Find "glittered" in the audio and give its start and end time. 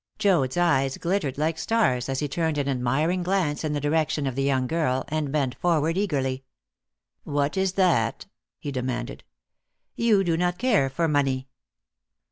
0.97-1.37